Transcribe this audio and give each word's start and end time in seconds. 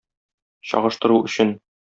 Чагыштыру 0.71 1.21
өчен. 1.29 1.55